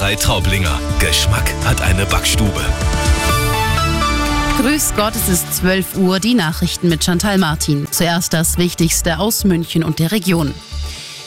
[0.00, 0.80] Bäckerei Traublinger.
[0.98, 2.64] Geschmack hat eine Backstube.
[4.58, 7.86] Grüß Gott, es ist 12 Uhr, die Nachrichten mit Chantal Martin.
[7.90, 10.54] Zuerst das Wichtigste aus München und der Region.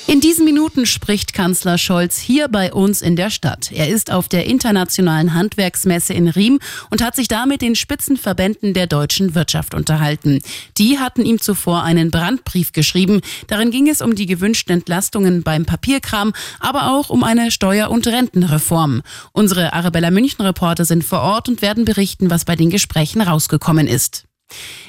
[0.06, 3.72] In diesen Minuten spricht Kanzler Scholz hier bei uns in der Stadt.
[3.72, 6.60] Er ist auf der internationalen Handwerksmesse in Riem
[6.90, 10.42] und hat sich da mit den Spitzenverbänden der deutschen Wirtschaft unterhalten.
[10.78, 13.22] Die hatten ihm zuvor einen Brandbrief geschrieben.
[13.48, 18.06] Darin ging es um die gewünschten Entlastungen beim Papierkram, aber auch um eine Steuer- und
[18.06, 19.04] Rentenreform.
[19.32, 23.88] Unsere Arabella München Reporter sind vor Ort und werden berichten, was bei den Gesprächen rausgekommen
[23.88, 24.26] ist.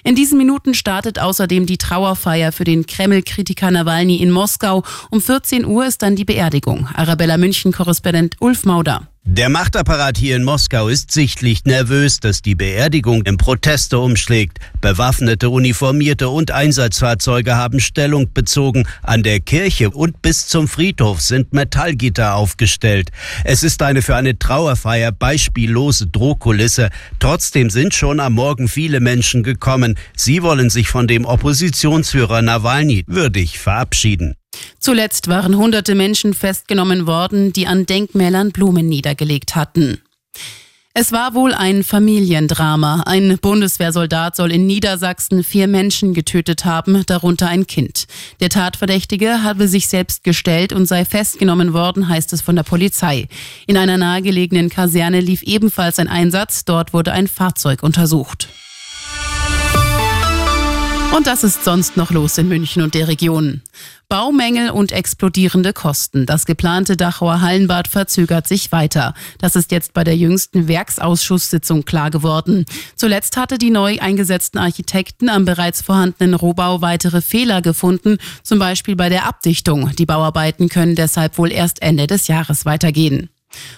[0.03, 4.83] In diesen Minuten startet außerdem die Trauerfeier für den Kreml-Kritiker Nawalny in Moskau.
[5.11, 6.89] Um 14 Uhr ist dann die Beerdigung.
[6.95, 9.09] Arabella München-Korrespondent Ulf Mauder.
[9.27, 14.59] Der Machtapparat hier in Moskau ist sichtlich nervös, dass die Beerdigung im Proteste umschlägt.
[14.81, 18.87] Bewaffnete, uniformierte und Einsatzfahrzeuge haben Stellung bezogen.
[19.03, 23.11] An der Kirche und bis zum Friedhof sind Metallgitter aufgestellt.
[23.43, 26.91] Es ist eine für eine Trauerfeier beispiellose Drohkulisse.
[27.19, 29.99] Trotzdem sind schon am Morgen viele Menschen gekommen.
[30.15, 34.37] Sie wollen sich von dem Oppositionsführer Nawalny würdig verabschieden.
[34.85, 40.03] Zuletzt waren hunderte Menschen festgenommen worden, die an Denkmälern Blumen niedergelegt hatten.
[40.93, 43.05] Es war wohl ein Familiendrama.
[43.07, 48.05] Ein Bundeswehrsoldat soll in Niedersachsen vier Menschen getötet haben, darunter ein Kind.
[48.41, 53.29] Der Tatverdächtige habe sich selbst gestellt und sei festgenommen worden, heißt es von der Polizei.
[53.67, 56.67] In einer nahegelegenen Kaserne lief ebenfalls ein Einsatz.
[56.67, 58.51] Dort wurde ein Fahrzeug untersucht.
[61.13, 63.63] Und das ist sonst noch los in München und der Region.
[64.09, 66.27] Baumängel und explodierende Kosten.
[66.27, 69.15] Das geplante Dachauer Hallenbad verzögert sich weiter.
[69.39, 72.65] Das ist jetzt bei der jüngsten Werksausschusssitzung klar geworden.
[72.97, 78.97] Zuletzt hatte die neu eingesetzten Architekten am bereits vorhandenen Rohbau weitere Fehler gefunden, zum Beispiel
[78.97, 79.91] bei der Abdichtung.
[79.97, 83.31] Die Bauarbeiten können deshalb wohl erst Ende des Jahres weitergehen.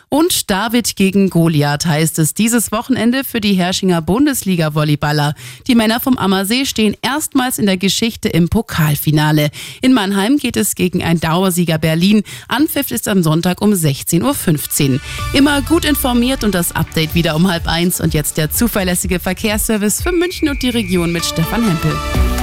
[0.09, 5.35] Und David gegen Goliath heißt es dieses Wochenende für die Herrschinger Bundesliga-Volleyballer.
[5.67, 9.51] Die Männer vom Ammersee stehen erstmals in der Geschichte im Pokalfinale.
[9.83, 12.23] In Mannheim geht es gegen ein Dauersieger Berlin.
[12.49, 15.01] Anpfiff ist am Sonntag um 16.15 Uhr.
[15.33, 18.01] Immer gut informiert und das Update wieder um halb eins.
[18.01, 22.36] Und jetzt der zuverlässige Verkehrsservice für München und die Region mit Stefan Hempel.